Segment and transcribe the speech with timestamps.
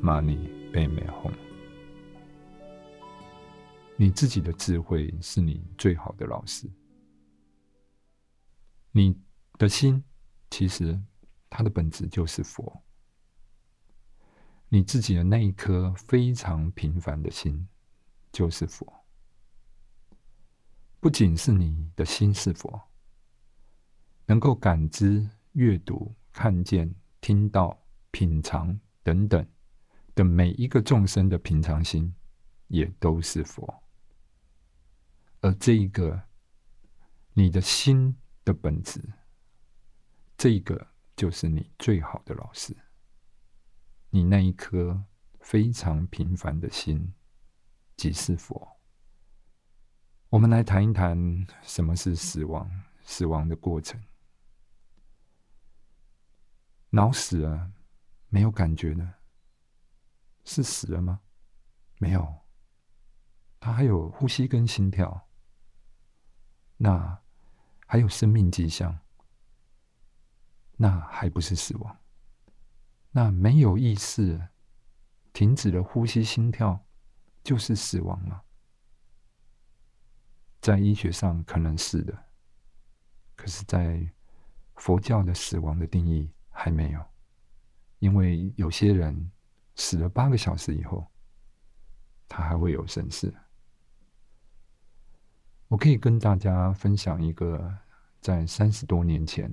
[0.00, 1.32] 骂你被美红。
[3.96, 6.70] 你自己的智慧是你最好的老师。
[8.92, 9.16] 你
[9.58, 10.02] 的心
[10.50, 11.00] 其实
[11.50, 12.82] 它的本质就是佛。
[14.68, 17.68] 你自己的那一颗非常平凡的心
[18.32, 19.04] 就是佛。
[21.00, 22.80] 不仅是你的心是佛，
[24.26, 27.78] 能够感知、阅读、看见、听到、
[28.10, 29.46] 品尝等等
[30.16, 32.12] 的每一个众生的平常心，
[32.66, 33.82] 也都是佛。
[35.42, 36.24] 而这一个，
[37.34, 39.00] 你的心的本质，
[40.36, 42.76] 这个就是你最好的老师。
[44.08, 45.04] 你那一颗
[45.40, 47.12] 非常平凡的心，
[47.96, 48.78] 即是佛。
[50.30, 52.70] 我们来谈一谈什么是死亡，
[53.02, 54.02] 死亡的过程。
[56.90, 57.72] 脑死了，
[58.34, 59.14] 没有感觉呢？
[60.42, 61.20] 是死了吗？
[61.98, 62.42] 没有，
[63.60, 65.28] 他还有呼吸跟心跳。
[66.76, 67.22] 那
[67.86, 68.98] 还有生命迹象，
[70.72, 71.96] 那还不是死亡？
[73.12, 74.48] 那没有意识，
[75.32, 76.84] 停止了呼吸、心跳，
[77.44, 78.42] 就是死亡吗？
[80.60, 82.24] 在医学上可能是的，
[83.36, 84.12] 可是，在
[84.74, 87.13] 佛教的死亡的定义还没有，
[88.04, 89.30] 因为有些人
[89.76, 91.06] 死了八个小时以后，
[92.28, 93.32] 他还会有神识。
[95.68, 97.74] 我可以跟大家分享一个，
[98.20, 99.50] 在三十多年前，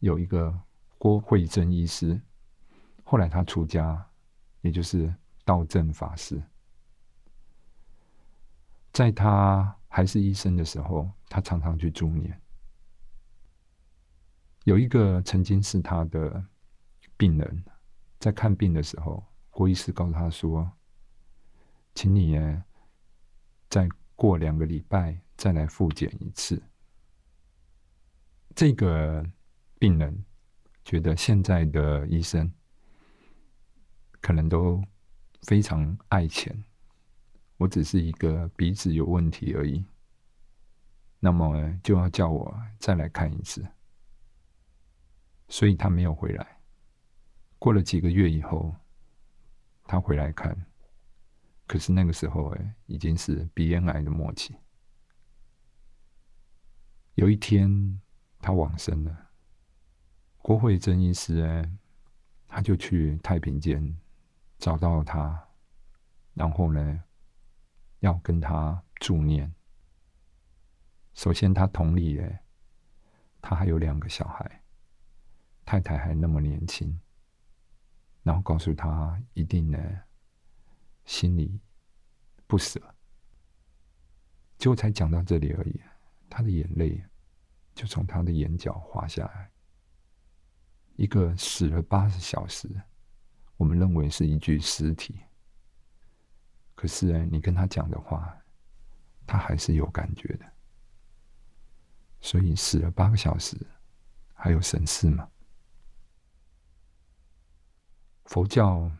[0.00, 0.54] 有一个
[0.98, 2.20] 郭慧珍医师，
[3.02, 4.06] 后来他出家，
[4.60, 5.10] 也就是
[5.42, 6.42] 道正法师。
[8.92, 12.38] 在他还是医生的时候，他常常去助念。
[14.64, 16.44] 有一个曾经是他的
[17.24, 17.64] 病人，
[18.18, 20.70] 在看病的时候，郭医师告诉他说
[21.94, 22.64] ：“请你呢，
[23.70, 26.62] 在。”过两个礼拜再来复检一次。
[28.54, 29.28] 这个
[29.76, 30.24] 病人
[30.84, 32.48] 觉得现在的医生
[34.20, 34.80] 可能都
[35.42, 36.64] 非常爱钱，
[37.56, 39.84] 我只是一个鼻子有问题而已，
[41.18, 43.66] 那么就要叫我再来看一次，
[45.48, 46.53] 所以他没有回来。
[47.64, 48.76] 过了几个月以后，
[49.84, 50.54] 他回来看。
[51.66, 54.54] 可是那个时候，哎，已经是鼻咽癌的末期。
[57.14, 58.02] 有一天，
[58.38, 59.30] 他往生了。
[60.42, 61.72] 郭慧珍医师，哎，
[62.46, 63.96] 他就去太平间
[64.58, 65.48] 找到他，
[66.34, 67.02] 然后呢，
[68.00, 69.50] 要跟他助念。
[71.14, 72.42] 首先，他同理，哎，
[73.40, 74.62] 他还有两个小孩，
[75.64, 77.00] 太太还那么年轻，
[78.24, 79.78] 然后告诉他，一定呢。
[81.04, 81.60] 心里
[82.46, 82.80] 不舍，
[84.56, 85.78] 就才讲到这里而已，
[86.30, 87.04] 他的眼泪
[87.74, 89.50] 就从他的眼角滑下来。
[90.96, 92.70] 一个死了八十小时，
[93.58, 95.20] 我们认为是一具尸体，
[96.74, 98.34] 可是呢，你跟他讲的话，
[99.26, 100.52] 他还是有感觉的。
[102.22, 103.58] 所以死了八个小时，
[104.32, 105.28] 还有神事吗？
[108.24, 108.90] 佛教。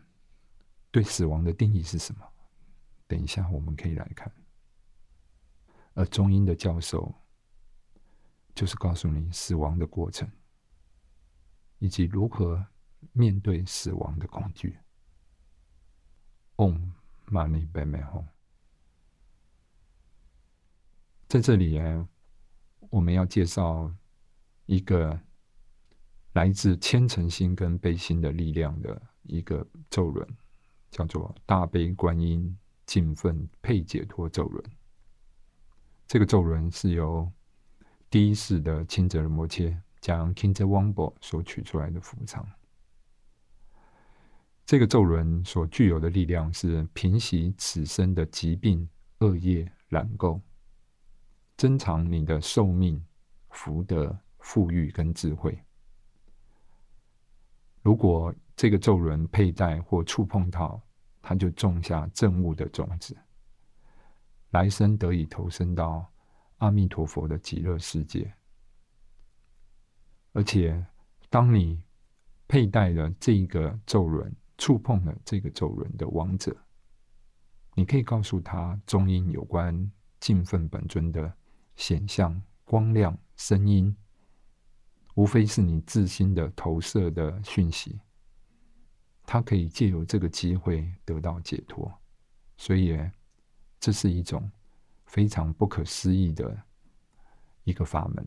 [0.90, 2.24] 对死亡的定义是什么？
[3.08, 4.32] 等一下我们可以来看。
[5.94, 7.12] 而中英的教授
[8.54, 10.30] 就是告诉你死亡的过程，
[11.80, 12.64] 以及如何
[13.12, 14.78] 面对死亡的恐惧。
[16.54, 16.92] Om
[17.26, 18.26] Mani p a m e Hum。
[21.26, 22.08] 在这里呢，
[22.88, 23.92] 我们要介绍
[24.66, 25.20] 一个
[26.34, 30.26] 来自虔诚心跟悲心的力量的一个咒轮。
[30.90, 32.56] 叫做大悲观音
[32.86, 34.64] 净分配解脱咒轮。
[36.06, 37.28] 这个咒轮是由
[38.08, 42.48] 第一世的清哲仁摩切将 King 泽王博所取出来的福藏。
[44.64, 48.88] 这个咒轮所具有的力量是平息此生的疾病、
[49.18, 50.40] 恶业、染垢，
[51.56, 53.04] 增长你的寿命、
[53.48, 55.58] 福德、富裕跟智慧。
[57.84, 60.80] 如果这个咒轮佩戴或触碰到，
[61.20, 63.14] 他就种下正悟的种子，
[64.52, 66.10] 来生得以投生到
[66.58, 68.34] 阿弥陀佛的极乐世界。
[70.32, 70.82] 而且，
[71.28, 71.78] 当你
[72.48, 76.56] 佩戴了这个咒轮，触碰了这个咒轮的王者，
[77.74, 81.30] 你可以告诉他中音有关敬奉本尊的
[81.76, 83.94] 显象、光亮、声音，
[85.14, 88.00] 无非是你自心的投射的讯息。
[89.26, 91.90] 它可以借由这个机会得到解脱，
[92.56, 92.98] 所以
[93.80, 94.50] 这是一种
[95.06, 96.62] 非常不可思议的
[97.64, 98.26] 一个法门。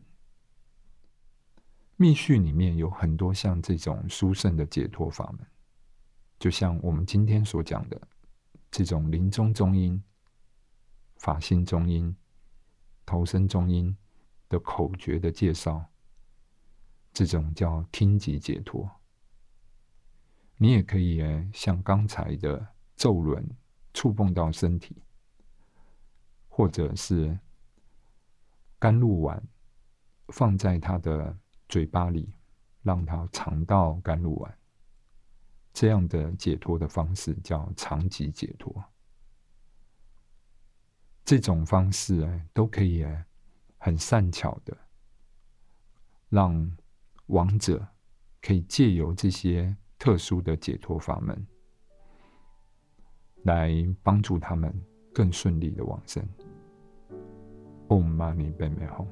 [1.96, 5.46] 密续里面有很多像这种殊胜的解脱法门，
[6.38, 8.00] 就像我们今天所讲的
[8.70, 10.02] 这种临终中音、
[11.16, 12.16] 法心中音、
[13.04, 13.96] 投身中音
[14.48, 15.84] 的口诀的介绍，
[17.18, 18.88] 这种叫听即解脱。
[20.56, 21.20] 你也可以，
[21.52, 23.44] 像刚才的咒轮
[23.92, 25.02] 触碰到身体，
[26.48, 27.36] 或者是
[28.78, 29.42] 甘露丸
[30.28, 31.36] 放在他的
[31.68, 32.32] 嘴巴里，
[32.82, 34.58] 让他尝到甘露丸，
[35.72, 38.72] 这样的解脱的方式叫长极解脱。
[41.24, 43.04] 这种方式，都可以，
[43.76, 44.76] 很善巧的
[46.28, 46.77] 让
[47.28, 47.86] 亡者
[48.42, 49.74] 可以借由这些。
[50.00, 51.44] 特殊的解脱法门，
[53.42, 54.72] 来帮助他们
[55.12, 56.24] 更顺利的往生。
[57.88, 59.08] Om Mani Padme Hum。